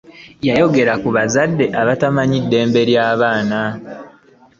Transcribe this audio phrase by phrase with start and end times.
[0.47, 3.61] Yayogera ku bazadde abatamanyi ddembe lya baana.